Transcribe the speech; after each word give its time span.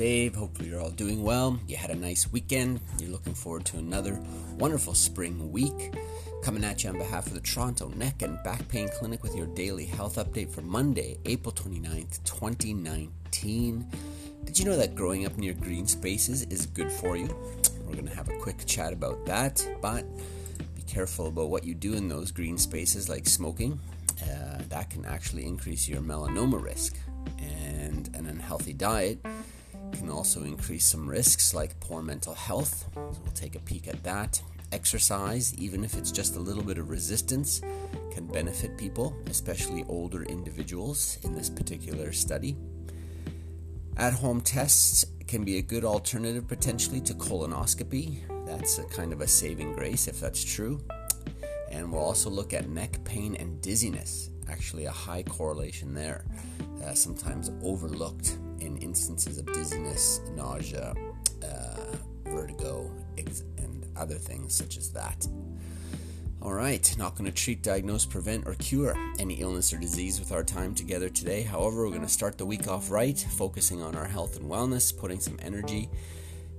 Dave. 0.00 0.34
Hopefully, 0.34 0.70
you're 0.70 0.80
all 0.80 0.88
doing 0.88 1.22
well. 1.22 1.60
You 1.68 1.76
had 1.76 1.90
a 1.90 1.94
nice 1.94 2.32
weekend. 2.32 2.80
You're 2.98 3.10
looking 3.10 3.34
forward 3.34 3.66
to 3.66 3.76
another 3.76 4.18
wonderful 4.56 4.94
spring 4.94 5.52
week. 5.52 5.94
Coming 6.42 6.64
at 6.64 6.82
you 6.82 6.88
on 6.88 6.96
behalf 6.96 7.26
of 7.26 7.34
the 7.34 7.40
Toronto 7.40 7.88
Neck 7.88 8.22
and 8.22 8.42
Back 8.42 8.66
Pain 8.68 8.88
Clinic 8.88 9.22
with 9.22 9.36
your 9.36 9.46
daily 9.48 9.84
health 9.84 10.16
update 10.16 10.48
for 10.48 10.62
Monday, 10.62 11.18
April 11.26 11.52
29th, 11.52 12.24
2019. 12.24 13.86
Did 14.44 14.58
you 14.58 14.64
know 14.64 14.78
that 14.78 14.94
growing 14.94 15.26
up 15.26 15.36
near 15.36 15.52
green 15.52 15.86
spaces 15.86 16.44
is 16.44 16.64
good 16.64 16.90
for 16.90 17.18
you? 17.18 17.26
We're 17.84 17.92
going 17.92 18.08
to 18.08 18.16
have 18.16 18.30
a 18.30 18.38
quick 18.38 18.64
chat 18.64 18.94
about 18.94 19.26
that, 19.26 19.62
but 19.82 20.06
be 20.74 20.82
careful 20.86 21.26
about 21.26 21.50
what 21.50 21.64
you 21.64 21.74
do 21.74 21.92
in 21.92 22.08
those 22.08 22.30
green 22.30 22.56
spaces, 22.56 23.10
like 23.10 23.28
smoking. 23.28 23.78
Uh, 24.22 24.62
that 24.70 24.88
can 24.88 25.04
actually 25.04 25.44
increase 25.44 25.86
your 25.86 26.00
melanoma 26.00 26.62
risk. 26.62 26.96
And 27.38 28.08
an 28.14 28.24
unhealthy 28.24 28.72
diet 28.72 29.18
can 30.00 30.08
also 30.08 30.44
increase 30.44 30.86
some 30.86 31.06
risks 31.06 31.52
like 31.52 31.78
poor 31.78 32.00
mental 32.00 32.32
health. 32.32 32.88
So 32.94 33.20
we'll 33.22 33.32
take 33.34 33.54
a 33.54 33.58
peek 33.58 33.86
at 33.86 34.02
that. 34.02 34.40
Exercise, 34.72 35.54
even 35.56 35.84
if 35.84 35.94
it's 35.94 36.10
just 36.10 36.36
a 36.36 36.40
little 36.40 36.62
bit 36.62 36.78
of 36.78 36.88
resistance, 36.88 37.60
can 38.10 38.26
benefit 38.26 38.78
people, 38.78 39.14
especially 39.26 39.84
older 39.88 40.22
individuals 40.22 41.18
in 41.22 41.34
this 41.34 41.50
particular 41.50 42.12
study. 42.12 42.56
At 43.98 44.14
home 44.14 44.40
tests 44.40 45.04
can 45.26 45.44
be 45.44 45.58
a 45.58 45.62
good 45.62 45.84
alternative 45.84 46.48
potentially 46.48 47.02
to 47.02 47.12
colonoscopy. 47.12 48.20
That's 48.46 48.78
a 48.78 48.84
kind 48.84 49.12
of 49.12 49.20
a 49.20 49.26
saving 49.26 49.74
grace 49.74 50.08
if 50.08 50.18
that's 50.18 50.42
true. 50.42 50.80
And 51.70 51.92
we'll 51.92 52.02
also 52.02 52.30
look 52.30 52.54
at 52.54 52.70
neck 52.70 53.04
pain 53.04 53.36
and 53.36 53.60
dizziness, 53.60 54.30
actually, 54.48 54.86
a 54.86 54.90
high 54.90 55.24
correlation 55.24 55.92
there, 55.92 56.24
uh, 56.82 56.94
sometimes 56.94 57.50
overlooked 57.62 58.38
in 58.60 58.76
instances 58.78 59.38
of 59.38 59.46
dizziness, 59.52 60.20
nausea, 60.34 60.94
uh, 61.42 61.96
vertigo, 62.24 62.90
and 63.58 63.86
other 63.96 64.16
things 64.16 64.54
such 64.54 64.76
as 64.76 64.90
that. 64.92 65.26
All 66.42 66.54
right, 66.54 66.94
not 66.96 67.16
going 67.16 67.30
to 67.30 67.36
treat, 67.36 67.62
diagnose, 67.62 68.06
prevent, 68.06 68.46
or 68.46 68.54
cure 68.54 68.96
any 69.18 69.34
illness 69.34 69.74
or 69.74 69.76
disease 69.76 70.18
with 70.18 70.32
our 70.32 70.42
time 70.42 70.74
together 70.74 71.10
today. 71.10 71.42
However, 71.42 71.84
we're 71.84 71.90
going 71.90 72.00
to 72.00 72.08
start 72.08 72.38
the 72.38 72.46
week 72.46 72.66
off 72.66 72.90
right, 72.90 73.18
focusing 73.18 73.82
on 73.82 73.94
our 73.94 74.06
health 74.06 74.36
and 74.36 74.50
wellness, 74.50 74.96
putting 74.96 75.20
some 75.20 75.38
energy 75.42 75.90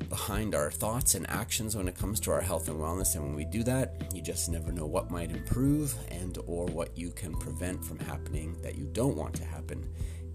behind 0.07 0.53
our 0.53 0.69
thoughts 0.69 1.15
and 1.15 1.27
actions 1.29 1.75
when 1.75 1.87
it 1.87 1.97
comes 1.97 2.19
to 2.19 2.31
our 2.31 2.41
health 2.41 2.67
and 2.67 2.77
wellness 2.77 3.15
and 3.15 3.23
when 3.23 3.35
we 3.35 3.45
do 3.45 3.63
that 3.63 4.11
you 4.13 4.21
just 4.21 4.49
never 4.49 4.71
know 4.71 4.85
what 4.85 5.11
might 5.11 5.31
improve 5.31 5.95
and 6.09 6.37
or 6.47 6.65
what 6.65 6.97
you 6.97 7.11
can 7.11 7.33
prevent 7.37 7.83
from 7.85 7.99
happening 7.99 8.55
that 8.61 8.75
you 8.75 8.85
don't 8.91 9.15
want 9.15 9.33
to 9.33 9.45
happen 9.45 9.87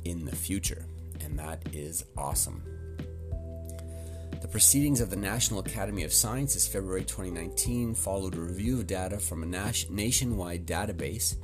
in 0.05 0.25
the 0.25 0.35
future 0.35 0.87
and 1.27 1.39
that 1.39 1.63
is 1.75 2.05
awesome 2.17 2.63
the 4.47 4.53
proceedings 4.53 5.01
of 5.01 5.11
the 5.11 5.17
National 5.17 5.59
Academy 5.59 6.05
of 6.05 6.13
Sciences 6.13 6.69
February 6.69 7.03
2019 7.03 7.97
followed 7.97 8.37
a 8.37 8.41
review 8.41 8.79
of 8.79 8.87
data 8.87 9.19
from 9.19 9.43
a 9.43 9.47
nationwide 9.47 10.65
database. 10.65 11.35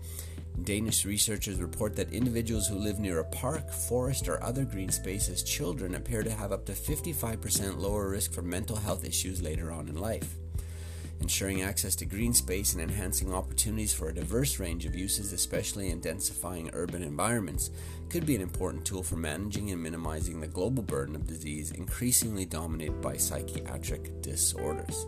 Danish 0.63 1.05
researchers 1.05 1.59
report 1.59 1.97
that 1.97 2.13
individuals 2.13 2.69
who 2.69 2.77
live 2.77 3.01
near 3.01 3.19
a 3.19 3.25
park, 3.25 3.73
forest, 3.73 4.29
or 4.29 4.41
other 4.41 4.65
green 4.65 4.91
space 4.91 5.29
as 5.29 5.43
children 5.43 5.97
appear 5.97 6.23
to 6.23 6.31
have 6.31 6.53
up 6.53 6.65
to 6.67 6.73
55% 6.73 7.77
lower 7.77 8.09
risk 8.09 8.33
for 8.33 8.43
mental 8.43 8.77
health 8.77 9.05
issues 9.05 9.43
later 9.43 9.73
on 9.73 9.89
in 9.89 9.97
life. 9.97 10.37
Ensuring 11.23 11.63
access 11.63 11.95
to 11.95 12.05
green 12.05 12.35
space 12.35 12.73
and 12.73 12.83
enhancing 12.83 13.33
opportunities 13.33 13.95
for 13.95 14.09
a 14.09 14.15
diverse 14.15 14.59
range 14.59 14.85
of 14.87 14.97
uses, 14.97 15.33
especially 15.33 15.91
in 15.91 16.01
densifying 16.01 16.69
urban 16.73 17.01
environments, 17.01 17.71
could 18.11 18.27
be 18.27 18.35
an 18.35 18.43
important 18.43 18.85
tool 18.85 19.05
for 19.05 19.15
managing 19.15 19.71
and 19.71 19.81
minimizing 19.81 20.41
the 20.41 20.49
global 20.49 20.83
burden 20.83 21.15
of 21.15 21.29
disease 21.29 21.71
increasingly 21.71 22.45
dominated 22.45 23.01
by 23.01 23.17
psychiatric 23.17 24.21
disorders. 24.21 25.07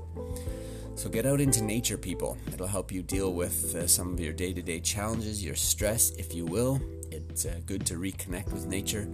So 0.94 1.08
get 1.08 1.26
out 1.26 1.40
into 1.40 1.64
nature, 1.64 1.98
people. 1.98 2.38
It'll 2.52 2.68
help 2.68 2.92
you 2.92 3.02
deal 3.02 3.32
with 3.32 3.74
uh, 3.74 3.88
some 3.88 4.12
of 4.12 4.20
your 4.20 4.32
day 4.32 4.52
to 4.52 4.62
day 4.62 4.78
challenges, 4.78 5.44
your 5.44 5.56
stress, 5.56 6.10
if 6.12 6.32
you 6.32 6.44
will. 6.44 6.80
It's 7.10 7.44
uh, 7.44 7.58
good 7.66 7.84
to 7.86 7.94
reconnect 7.94 8.52
with 8.52 8.66
nature 8.66 9.10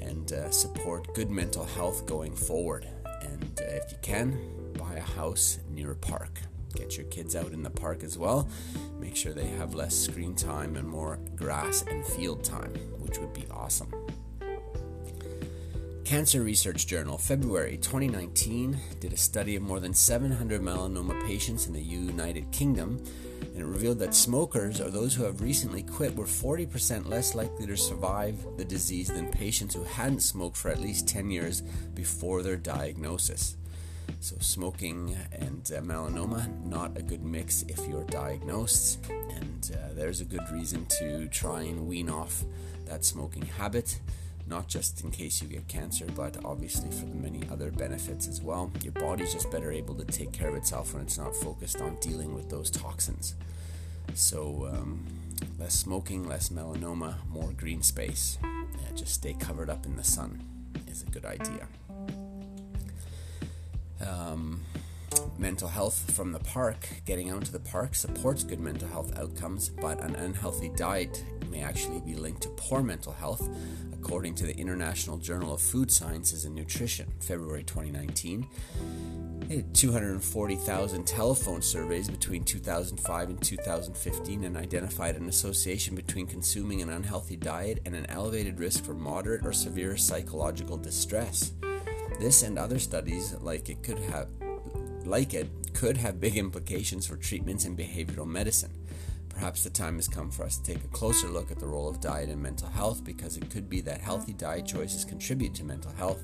and 0.00 0.32
uh, 0.32 0.50
support 0.50 1.14
good 1.14 1.30
mental 1.30 1.64
health 1.64 2.04
going 2.04 2.34
forward. 2.34 2.88
And 3.22 3.60
uh, 3.60 3.64
if 3.64 3.92
you 3.92 3.98
can, 4.02 4.61
buy 4.72 4.94
a 4.94 5.00
house 5.00 5.58
near 5.70 5.92
a 5.92 5.96
park. 5.96 6.40
Get 6.74 6.96
your 6.96 7.06
kids 7.06 7.36
out 7.36 7.52
in 7.52 7.62
the 7.62 7.70
park 7.70 8.02
as 8.02 8.16
well. 8.16 8.48
Make 8.98 9.16
sure 9.16 9.32
they 9.32 9.48
have 9.48 9.74
less 9.74 9.94
screen 9.94 10.34
time 10.34 10.76
and 10.76 10.88
more 10.88 11.18
grass 11.36 11.84
and 11.88 12.04
field 12.04 12.44
time, 12.44 12.72
which 12.98 13.18
would 13.18 13.32
be 13.32 13.46
awesome. 13.50 13.92
Cancer 16.04 16.42
Research 16.42 16.86
Journal, 16.86 17.16
February 17.16 17.78
2019, 17.78 18.78
did 19.00 19.12
a 19.12 19.16
study 19.16 19.56
of 19.56 19.62
more 19.62 19.80
than 19.80 19.94
700 19.94 20.60
melanoma 20.60 21.24
patients 21.26 21.66
in 21.66 21.72
the 21.72 21.80
United 21.80 22.50
Kingdom, 22.52 23.02
and 23.40 23.58
it 23.58 23.64
revealed 23.64 23.98
that 24.00 24.14
smokers, 24.14 24.80
or 24.80 24.90
those 24.90 25.14
who 25.14 25.24
have 25.24 25.40
recently 25.40 25.82
quit, 25.82 26.14
were 26.14 26.26
40% 26.26 27.08
less 27.08 27.34
likely 27.34 27.66
to 27.66 27.76
survive 27.76 28.36
the 28.58 28.64
disease 28.64 29.08
than 29.08 29.30
patients 29.30 29.74
who 29.74 29.84
hadn't 29.84 30.20
smoked 30.20 30.56
for 30.56 30.70
at 30.70 30.80
least 30.80 31.08
10 31.08 31.30
years 31.30 31.62
before 31.94 32.42
their 32.42 32.56
diagnosis. 32.56 33.56
So, 34.20 34.36
smoking 34.40 35.16
and 35.32 35.70
uh, 35.76 35.80
melanoma, 35.80 36.48
not 36.64 36.96
a 36.96 37.02
good 37.02 37.24
mix 37.24 37.62
if 37.62 37.86
you're 37.88 38.04
diagnosed. 38.04 39.04
And 39.10 39.70
uh, 39.74 39.94
there's 39.94 40.20
a 40.20 40.24
good 40.24 40.48
reason 40.50 40.86
to 41.00 41.28
try 41.28 41.62
and 41.62 41.88
wean 41.88 42.08
off 42.08 42.44
that 42.86 43.04
smoking 43.04 43.42
habit, 43.42 43.98
not 44.46 44.68
just 44.68 45.02
in 45.02 45.10
case 45.10 45.42
you 45.42 45.48
get 45.48 45.66
cancer, 45.68 46.06
but 46.14 46.36
obviously 46.44 46.90
for 46.90 47.06
the 47.06 47.14
many 47.14 47.42
other 47.50 47.70
benefits 47.70 48.28
as 48.28 48.40
well. 48.40 48.70
Your 48.82 48.92
body's 48.92 49.32
just 49.32 49.50
better 49.50 49.72
able 49.72 49.94
to 49.96 50.04
take 50.04 50.32
care 50.32 50.48
of 50.48 50.54
itself 50.54 50.94
when 50.94 51.02
it's 51.02 51.18
not 51.18 51.34
focused 51.34 51.80
on 51.80 51.96
dealing 52.00 52.34
with 52.34 52.48
those 52.48 52.70
toxins. 52.70 53.34
So, 54.14 54.68
um, 54.72 55.04
less 55.58 55.74
smoking, 55.74 56.28
less 56.28 56.48
melanoma, 56.48 57.16
more 57.28 57.52
green 57.52 57.82
space. 57.82 58.38
Yeah, 58.42 58.94
just 58.94 59.14
stay 59.14 59.34
covered 59.34 59.70
up 59.70 59.86
in 59.86 59.96
the 59.96 60.04
sun 60.04 60.42
is 60.86 61.02
a 61.02 61.06
good 61.06 61.24
idea 61.24 61.66
um, 64.02 64.60
mental 65.38 65.68
health 65.68 66.10
from 66.14 66.32
the 66.32 66.38
park, 66.40 66.88
getting 67.04 67.30
out 67.30 67.44
to 67.44 67.52
the 67.52 67.60
park 67.60 67.94
supports 67.94 68.44
good 68.44 68.60
mental 68.60 68.88
health 68.88 69.16
outcomes, 69.18 69.68
but 69.68 70.00
an 70.00 70.14
unhealthy 70.16 70.70
diet 70.70 71.24
may 71.50 71.62
actually 71.62 72.00
be 72.00 72.14
linked 72.14 72.42
to 72.42 72.48
poor 72.50 72.82
mental 72.82 73.12
health, 73.12 73.48
according 73.92 74.34
to 74.36 74.46
the 74.46 74.56
International 74.56 75.18
Journal 75.18 75.54
of 75.54 75.60
Food 75.60 75.90
Sciences 75.90 76.44
and 76.44 76.54
Nutrition, 76.54 77.12
February 77.20 77.62
2019. 77.64 78.46
240,000 79.74 81.06
telephone 81.06 81.60
surveys 81.60 82.08
between 82.08 82.42
2005 82.42 83.28
and 83.28 83.42
2015 83.42 84.44
and 84.44 84.56
identified 84.56 85.16
an 85.16 85.28
association 85.28 85.94
between 85.94 86.26
consuming 86.26 86.80
an 86.80 86.88
unhealthy 86.88 87.36
diet 87.36 87.80
and 87.84 87.94
an 87.94 88.06
elevated 88.08 88.58
risk 88.58 88.82
for 88.82 88.94
moderate 88.94 89.44
or 89.44 89.52
severe 89.52 89.96
psychological 89.96 90.78
distress. 90.78 91.52
This 92.22 92.44
and 92.44 92.56
other 92.56 92.78
studies 92.78 93.34
like 93.40 93.68
it 93.68 93.82
could 93.82 93.98
have 93.98 94.28
like 95.04 95.34
it 95.34 95.48
could 95.74 95.96
have 95.96 96.20
big 96.20 96.36
implications 96.36 97.04
for 97.04 97.16
treatments 97.16 97.64
in 97.64 97.76
behavioral 97.76 98.28
medicine. 98.28 98.70
Perhaps 99.28 99.64
the 99.64 99.70
time 99.70 99.96
has 99.96 100.06
come 100.06 100.30
for 100.30 100.44
us 100.44 100.56
to 100.58 100.62
take 100.62 100.84
a 100.84 100.96
closer 100.96 101.26
look 101.26 101.50
at 101.50 101.58
the 101.58 101.66
role 101.66 101.88
of 101.88 102.00
diet 102.00 102.28
in 102.28 102.40
mental 102.40 102.68
health 102.68 103.02
because 103.02 103.36
it 103.36 103.50
could 103.50 103.68
be 103.68 103.80
that 103.80 104.00
healthy 104.00 104.34
diet 104.34 104.66
choices 104.66 105.04
contribute 105.04 105.52
to 105.56 105.64
mental 105.64 105.90
health. 105.90 106.22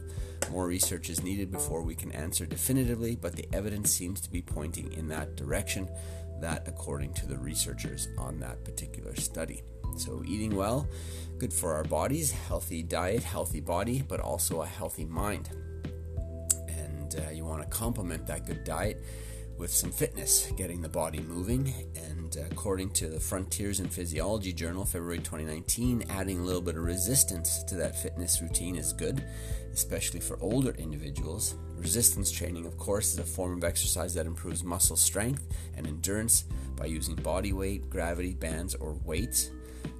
More 0.52 0.68
research 0.68 1.10
is 1.10 1.24
needed 1.24 1.50
before 1.50 1.82
we 1.82 1.96
can 1.96 2.12
answer 2.12 2.46
definitively, 2.46 3.16
but 3.16 3.34
the 3.34 3.48
evidence 3.52 3.90
seems 3.90 4.20
to 4.20 4.30
be 4.30 4.40
pointing 4.40 4.92
in 4.92 5.08
that 5.08 5.34
direction, 5.34 5.88
that 6.40 6.68
according 6.68 7.12
to 7.14 7.26
the 7.26 7.38
researchers 7.38 8.06
on 8.16 8.38
that 8.38 8.64
particular 8.64 9.16
study. 9.16 9.64
So, 9.96 10.22
eating 10.24 10.54
well, 10.54 10.86
good 11.38 11.52
for 11.52 11.74
our 11.74 11.82
bodies, 11.82 12.30
healthy 12.30 12.84
diet, 12.84 13.24
healthy 13.24 13.60
body, 13.60 14.04
but 14.06 14.20
also 14.20 14.62
a 14.62 14.66
healthy 14.66 15.04
mind 15.04 15.50
uh, 17.18 17.30
you 17.30 17.44
want 17.44 17.62
to 17.62 17.68
complement 17.68 18.26
that 18.26 18.46
good 18.46 18.64
diet 18.64 19.02
with 19.58 19.72
some 19.72 19.90
fitness, 19.90 20.50
getting 20.56 20.80
the 20.80 20.88
body 20.88 21.18
moving. 21.18 21.74
And 21.96 22.36
uh, 22.36 22.42
according 22.50 22.90
to 22.90 23.08
the 23.08 23.18
Frontiers 23.18 23.80
in 23.80 23.88
Physiology 23.88 24.52
Journal, 24.52 24.84
February 24.84 25.18
2019, 25.18 26.04
adding 26.08 26.40
a 26.40 26.44
little 26.44 26.62
bit 26.62 26.76
of 26.76 26.84
resistance 26.84 27.64
to 27.64 27.74
that 27.76 28.00
fitness 28.00 28.40
routine 28.40 28.76
is 28.76 28.92
good, 28.92 29.24
especially 29.72 30.20
for 30.20 30.38
older 30.40 30.70
individuals. 30.72 31.56
Resistance 31.76 32.30
training, 32.30 32.66
of 32.66 32.78
course, 32.78 33.12
is 33.12 33.18
a 33.18 33.24
form 33.24 33.56
of 33.56 33.64
exercise 33.64 34.14
that 34.14 34.26
improves 34.26 34.62
muscle 34.62 34.96
strength 34.96 35.46
and 35.76 35.86
endurance 35.86 36.44
by 36.76 36.86
using 36.86 37.16
body 37.16 37.52
weight, 37.52 37.90
gravity 37.90 38.34
bands, 38.34 38.74
or 38.76 38.92
weights. 39.04 39.50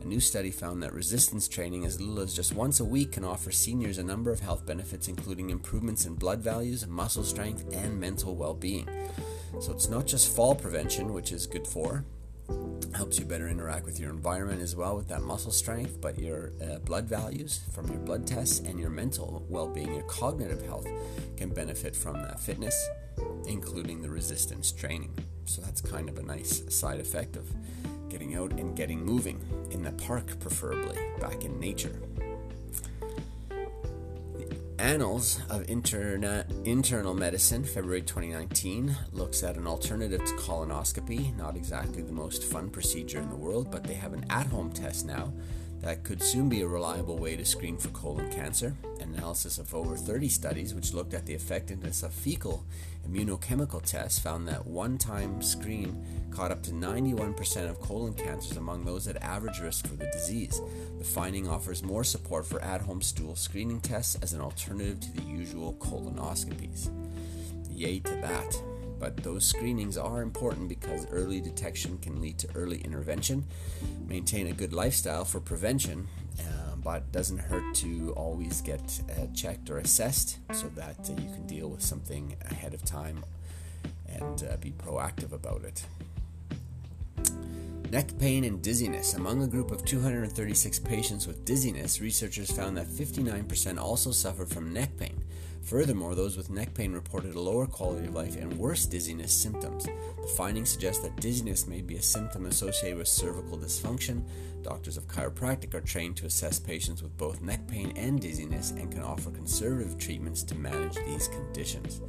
A 0.00 0.04
new 0.04 0.20
study 0.20 0.50
found 0.50 0.82
that 0.82 0.92
resistance 0.92 1.48
training 1.48 1.84
as 1.84 2.00
little 2.00 2.20
as 2.20 2.34
just 2.34 2.54
once 2.54 2.80
a 2.80 2.84
week 2.84 3.12
can 3.12 3.24
offer 3.24 3.50
seniors 3.50 3.98
a 3.98 4.02
number 4.02 4.30
of 4.30 4.40
health 4.40 4.64
benefits, 4.64 5.08
including 5.08 5.50
improvements 5.50 6.06
in 6.06 6.14
blood 6.14 6.40
values, 6.40 6.86
muscle 6.86 7.24
strength, 7.24 7.64
and 7.72 7.98
mental 7.98 8.36
well 8.36 8.54
being. 8.54 8.88
So 9.60 9.72
it's 9.72 9.88
not 9.88 10.06
just 10.06 10.34
fall 10.34 10.54
prevention, 10.54 11.12
which 11.12 11.32
is 11.32 11.46
good 11.46 11.66
for, 11.66 12.04
helps 12.94 13.18
you 13.18 13.24
better 13.24 13.48
interact 13.48 13.84
with 13.84 14.00
your 14.00 14.10
environment 14.10 14.62
as 14.62 14.74
well 14.74 14.96
with 14.96 15.08
that 15.08 15.22
muscle 15.22 15.52
strength, 15.52 16.00
but 16.00 16.18
your 16.18 16.52
uh, 16.62 16.78
blood 16.78 17.04
values 17.04 17.60
from 17.72 17.86
your 17.88 17.98
blood 17.98 18.26
tests 18.26 18.60
and 18.60 18.78
your 18.78 18.90
mental 18.90 19.44
well 19.48 19.68
being, 19.68 19.94
your 19.94 20.04
cognitive 20.04 20.62
health 20.62 20.86
can 21.36 21.50
benefit 21.50 21.94
from 21.94 22.14
that 22.14 22.40
fitness, 22.40 22.76
including 23.46 24.02
the 24.02 24.10
resistance 24.10 24.72
training. 24.72 25.12
So 25.44 25.62
that's 25.62 25.80
kind 25.80 26.08
of 26.08 26.18
a 26.18 26.22
nice 26.22 26.62
side 26.74 27.00
effect 27.00 27.36
of 27.36 27.48
getting 28.08 28.34
out 28.34 28.52
and 28.52 28.76
getting 28.76 29.04
moving 29.04 29.40
in 29.70 29.82
the 29.82 29.92
park, 29.92 30.38
preferably 30.40 30.98
back 31.20 31.44
in 31.44 31.58
nature. 31.60 32.00
Annals 34.78 35.40
of 35.50 35.66
Interna- 35.66 36.46
Internal 36.64 37.12
Medicine, 37.12 37.64
February 37.64 38.02
2019, 38.02 38.96
looks 39.12 39.42
at 39.42 39.56
an 39.56 39.66
alternative 39.66 40.24
to 40.24 40.32
colonoscopy. 40.34 41.36
Not 41.36 41.56
exactly 41.56 42.02
the 42.02 42.12
most 42.12 42.44
fun 42.44 42.70
procedure 42.70 43.18
in 43.18 43.28
the 43.28 43.36
world, 43.36 43.70
but 43.72 43.82
they 43.82 43.94
have 43.94 44.12
an 44.12 44.24
at 44.30 44.46
home 44.46 44.70
test 44.70 45.04
now 45.04 45.32
that 45.80 46.04
could 46.04 46.22
soon 46.22 46.48
be 46.48 46.62
a 46.62 46.66
reliable 46.66 47.18
way 47.18 47.36
to 47.36 47.44
screen 47.44 47.76
for 47.76 47.88
colon 47.88 48.30
cancer. 48.30 48.74
An 49.00 49.14
analysis 49.14 49.58
of 49.58 49.74
over 49.74 49.96
30 49.96 50.28
studies, 50.28 50.74
which 50.74 50.92
looked 50.92 51.14
at 51.14 51.26
the 51.26 51.34
effectiveness 51.34 52.02
of 52.02 52.12
fecal 52.12 52.64
immunochemical 53.08 53.82
tests, 53.82 54.18
found 54.18 54.48
that 54.48 54.66
one 54.66 54.98
time 54.98 55.40
screen 55.40 56.04
caught 56.30 56.50
up 56.50 56.62
to 56.64 56.72
91% 56.72 57.70
of 57.70 57.80
colon 57.80 58.14
cancers 58.14 58.56
among 58.56 58.84
those 58.84 59.06
at 59.06 59.22
average 59.22 59.60
risk 59.60 59.86
for 59.86 59.94
the 59.94 60.10
disease. 60.10 60.60
The 60.98 61.04
finding 61.04 61.48
offers 61.48 61.82
more 61.82 62.04
support 62.04 62.46
for 62.46 62.60
at 62.60 62.80
home 62.80 63.00
stool 63.00 63.36
screening 63.36 63.80
tests 63.80 64.16
as 64.22 64.32
an 64.32 64.40
alternative 64.40 65.00
to 65.00 65.12
the 65.12 65.22
usual 65.22 65.74
colonoscopies. 65.74 66.90
Yay 67.70 68.00
to 68.00 68.14
that. 68.16 68.62
But 68.98 69.18
those 69.18 69.44
screenings 69.44 69.96
are 69.96 70.22
important 70.22 70.68
because 70.68 71.06
early 71.10 71.40
detection 71.40 71.98
can 71.98 72.20
lead 72.20 72.38
to 72.38 72.48
early 72.54 72.78
intervention. 72.78 73.44
Maintain 74.08 74.46
a 74.46 74.52
good 74.52 74.72
lifestyle 74.72 75.24
for 75.24 75.40
prevention, 75.40 76.08
uh, 76.40 76.76
but 76.76 77.12
doesn't 77.12 77.38
hurt 77.38 77.74
to 77.76 78.12
always 78.16 78.60
get 78.60 79.00
uh, 79.10 79.26
checked 79.34 79.70
or 79.70 79.78
assessed 79.78 80.38
so 80.52 80.68
that 80.74 80.98
uh, 81.08 81.12
you 81.20 81.28
can 81.28 81.46
deal 81.46 81.68
with 81.68 81.82
something 81.82 82.36
ahead 82.50 82.74
of 82.74 82.84
time 82.84 83.24
and 84.08 84.44
uh, 84.50 84.56
be 84.56 84.70
proactive 84.70 85.32
about 85.32 85.62
it. 85.64 85.84
Neck 87.90 88.18
pain 88.18 88.44
and 88.44 88.60
dizziness. 88.60 89.14
Among 89.14 89.42
a 89.42 89.46
group 89.46 89.70
of 89.70 89.82
236 89.82 90.78
patients 90.80 91.26
with 91.26 91.46
dizziness, 91.46 92.02
researchers 92.02 92.50
found 92.50 92.76
that 92.76 92.86
59% 92.86 93.78
also 93.78 94.10
suffered 94.10 94.50
from 94.50 94.74
neck 94.74 94.90
pain. 94.98 95.24
Furthermore, 95.68 96.14
those 96.14 96.38
with 96.38 96.48
neck 96.48 96.72
pain 96.72 96.94
reported 96.94 97.34
a 97.34 97.40
lower 97.40 97.66
quality 97.66 98.06
of 98.06 98.14
life 98.14 98.36
and 98.36 98.56
worse 98.58 98.86
dizziness 98.86 99.34
symptoms. 99.34 99.84
The 99.84 100.34
findings 100.34 100.70
suggest 100.70 101.02
that 101.02 101.20
dizziness 101.20 101.66
may 101.66 101.82
be 101.82 101.96
a 101.96 102.02
symptom 102.02 102.46
associated 102.46 102.96
with 102.96 103.06
cervical 103.06 103.58
dysfunction. 103.58 104.22
Doctors 104.62 104.96
of 104.96 105.06
chiropractic 105.08 105.74
are 105.74 105.82
trained 105.82 106.16
to 106.16 106.26
assess 106.26 106.58
patients 106.58 107.02
with 107.02 107.14
both 107.18 107.42
neck 107.42 107.68
pain 107.68 107.92
and 107.96 108.18
dizziness 108.18 108.70
and 108.70 108.90
can 108.90 109.02
offer 109.02 109.30
conservative 109.30 109.98
treatments 109.98 110.42
to 110.44 110.54
manage 110.54 110.94
these 111.04 111.28
conditions. 111.28 112.00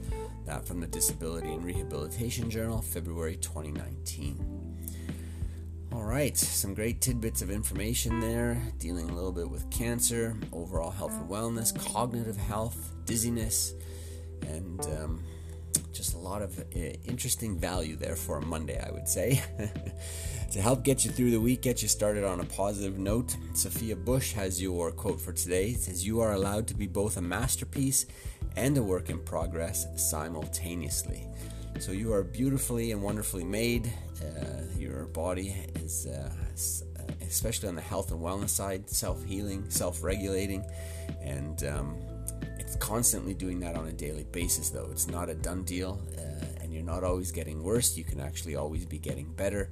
That 0.46 0.66
from 0.66 0.80
the 0.80 0.88
Disability 0.88 1.52
and 1.52 1.66
Rehabilitation 1.66 2.50
Journal, 2.50 2.82
February 2.82 3.36
2019. 3.36 4.59
All 6.00 6.06
right, 6.06 6.36
some 6.38 6.74
great 6.74 7.02
tidbits 7.02 7.42
of 7.42 7.52
information 7.52 8.22
there, 8.22 8.58
dealing 8.78 9.10
a 9.10 9.14
little 9.14 9.34
bit 9.34 9.50
with 9.50 9.70
cancer, 9.70 10.34
overall 10.54 10.92
health 10.92 11.12
and 11.12 11.30
wellness, 11.30 11.78
cognitive 11.92 12.38
health, 12.38 12.94
dizziness, 13.04 13.74
and 14.48 14.80
um, 14.86 15.22
just 15.92 16.14
a 16.14 16.18
lot 16.18 16.42
of 16.42 16.58
uh, 16.58 16.80
interesting 17.06 17.60
value 17.60 17.98
there 17.98 18.16
for 18.16 18.38
a 18.38 18.42
Monday, 18.42 18.82
I 18.82 18.92
would 18.92 19.10
say. 19.10 19.44
to 20.54 20.62
help 20.62 20.86
get 20.86 21.04
you 21.04 21.12
through 21.12 21.32
the 21.32 21.42
week, 21.42 21.64
get 21.64 21.82
you 21.82 21.90
started 21.90 22.24
on 22.24 22.40
a 22.40 22.46
positive 22.46 22.98
note, 22.98 23.36
Sophia 23.54 23.98
Bush 23.98 24.32
has 24.32 24.62
your 24.62 24.94
quote 24.94 25.20
for 25.20 25.34
today. 25.34 25.72
It 25.72 25.82
says, 25.82 26.08
You 26.08 26.22
are 26.22 26.32
allowed 26.32 26.66
to 26.68 26.76
be 26.76 26.88
both 26.88 27.18
a 27.18 27.22
masterpiece 27.22 28.06
and 28.56 28.78
a 28.78 28.82
work 28.82 29.10
in 29.10 29.20
progress 29.20 29.86
simultaneously. 29.98 31.28
So 31.78 31.92
you 31.92 32.12
are 32.14 32.24
beautifully 32.24 32.92
and 32.92 33.02
wonderfully 33.02 33.44
made. 33.44 33.92
Uh, 34.22 34.64
your 34.78 35.06
body 35.06 35.56
is, 35.76 36.08
uh, 36.08 36.30
uh, 37.00 37.04
especially 37.22 37.70
on 37.70 37.76
the 37.76 37.82
health 37.82 38.12
and 38.12 38.20
wellness 38.20 38.50
side, 38.50 38.90
self 38.90 39.24
healing, 39.24 39.70
self 39.70 40.04
regulating, 40.04 40.66
and 41.22 41.64
um, 41.64 41.98
it's 42.58 42.76
constantly 42.76 43.34
doing 43.34 43.60
that 43.62 43.76
on 43.76 43.88
a 43.88 43.94
daily 43.94 44.26
basis, 44.32 44.70
though. 44.70 44.90
It's 44.92 45.08
not 45.08 45.30
a 45.30 45.36
done 45.36 45.64
deal, 45.64 46.02
uh, 46.18 46.62
and 46.62 46.74
you're 46.74 46.84
not 46.84 47.04
always 47.04 47.32
getting 47.32 47.64
worse. 47.64 47.96
You 47.98 48.04
can 48.04 48.20
actually 48.20 48.56
always 48.56 48.86
be 48.86 48.98
getting 48.98 49.32
better 49.32 49.70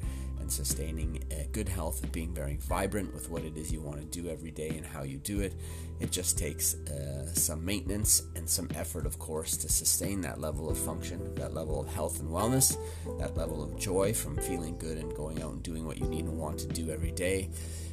and 0.47 0.51
sustaining 0.53 1.21
uh, 1.29 1.43
good 1.51 1.67
health 1.67 2.09
being 2.13 2.33
very 2.33 2.55
vibrant 2.55 3.13
with 3.13 3.29
what 3.29 3.43
it 3.43 3.57
is 3.57 3.69
you 3.69 3.81
want 3.81 3.99
to 3.99 4.05
do 4.05 4.29
every 4.29 4.49
day 4.49 4.69
and 4.69 4.85
how 4.85 5.03
you 5.03 5.17
do 5.17 5.41
it. 5.41 5.53
It 5.99 6.09
just 6.09 6.37
takes 6.37 6.75
uh, 6.87 7.25
some 7.33 7.65
maintenance 7.65 8.23
and 8.37 8.47
some 8.47 8.69
effort, 8.73 9.05
of 9.05 9.19
course, 9.19 9.57
to 9.57 9.67
sustain 9.67 10.21
that 10.21 10.39
level 10.39 10.69
of 10.69 10.77
function, 10.77 11.35
that 11.35 11.53
level 11.53 11.81
of 11.81 11.93
health 11.93 12.21
and 12.21 12.29
wellness, 12.29 12.77
that 13.19 13.35
level 13.35 13.61
of 13.61 13.77
joy 13.77 14.13
from 14.13 14.37
feeling 14.37 14.77
good 14.77 14.97
and 14.97 15.13
going 15.15 15.41
out 15.41 15.51
and 15.51 15.63
doing 15.63 15.85
what 15.85 15.97
you 15.97 16.07
need 16.07 16.23
and 16.23 16.37
want 16.37 16.59
to 16.59 16.67
do 16.67 16.91
every 16.91 17.11
day. 17.11 17.49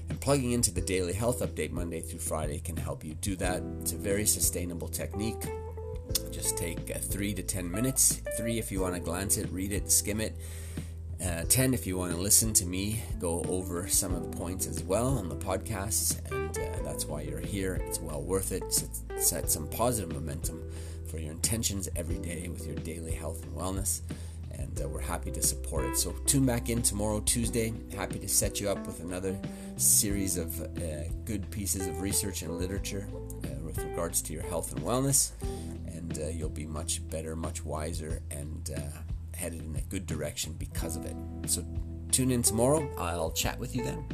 And 0.08 0.20
plugging 0.20 0.52
into 0.52 0.70
the 0.70 0.80
daily 0.80 1.12
health 1.12 1.40
update 1.40 1.72
Monday 1.72 2.02
through 2.02 2.20
Friday 2.20 2.60
can 2.60 2.76
help 2.76 3.04
you 3.04 3.14
do 3.14 3.34
that. 3.34 3.64
It's 3.80 3.94
a 3.94 3.96
very 3.96 4.26
sustainable 4.26 4.86
technique. 4.86 5.42
Just 6.30 6.56
take 6.56 6.94
uh, 6.94 7.00
three 7.00 7.34
to 7.34 7.42
ten 7.42 7.68
minutes. 7.68 8.22
Three 8.36 8.60
if 8.60 8.70
you 8.70 8.80
want 8.80 8.94
to 8.94 9.00
glance 9.00 9.38
it, 9.38 9.50
read 9.50 9.72
it, 9.72 9.90
skim 9.90 10.20
it 10.20 10.36
uh, 11.24 11.44
10 11.48 11.72
if 11.74 11.86
you 11.86 11.96
want 11.96 12.12
to 12.12 12.18
listen 12.18 12.52
to 12.52 12.66
me 12.66 13.02
go 13.18 13.42
over 13.48 13.88
some 13.88 14.14
of 14.14 14.30
the 14.30 14.36
points 14.36 14.66
as 14.66 14.82
well 14.82 15.18
on 15.18 15.28
the 15.28 15.36
podcast. 15.36 16.18
and 16.30 16.56
uh, 16.58 16.82
that's 16.82 17.06
why 17.06 17.22
you're 17.22 17.40
here. 17.40 17.74
It's 17.86 17.98
well 17.98 18.20
worth 18.20 18.52
it. 18.52 18.72
Set, 18.72 18.90
set 19.20 19.50
some 19.50 19.66
positive 19.68 20.12
momentum 20.12 20.62
for 21.08 21.18
your 21.18 21.32
intentions 21.32 21.88
every 21.96 22.18
day 22.18 22.48
with 22.48 22.66
your 22.66 22.76
daily 22.76 23.12
health 23.12 23.42
and 23.42 23.54
wellness 23.54 24.02
and 24.52 24.80
uh, 24.82 24.88
we're 24.88 25.00
happy 25.00 25.30
to 25.30 25.42
support 25.42 25.84
it. 25.84 25.96
So 25.96 26.12
tune 26.26 26.44
back 26.44 26.68
in 26.68 26.82
tomorrow 26.82 27.20
tuesday. 27.20 27.72
Happy 27.96 28.18
to 28.18 28.28
set 28.28 28.60
you 28.60 28.68
up 28.68 28.86
with 28.86 29.00
another 29.00 29.38
series 29.76 30.36
of 30.36 30.60
uh, 30.60 31.08
good 31.24 31.50
pieces 31.50 31.86
of 31.86 32.00
research 32.00 32.42
and 32.42 32.58
literature 32.58 33.08
uh, 33.44 33.48
with 33.64 33.78
regards 33.78 34.20
to 34.22 34.32
your 34.32 34.42
health 34.42 34.72
and 34.72 34.82
wellness 34.82 35.32
and 35.86 36.18
uh, 36.18 36.26
you'll 36.26 36.48
be 36.48 36.66
much 36.66 37.06
better 37.08 37.34
much 37.34 37.64
wiser 37.64 38.20
and 38.30 38.70
headed 39.34 39.62
in 39.62 39.76
a 39.76 39.82
good 39.82 40.06
direction 40.06 40.54
because 40.58 40.96
of 40.96 41.04
it. 41.04 41.16
So 41.46 41.64
tune 42.10 42.30
in 42.30 42.42
tomorrow. 42.42 42.88
I'll 42.98 43.32
chat 43.32 43.58
with 43.58 43.74
you 43.74 43.84
then. 43.84 44.04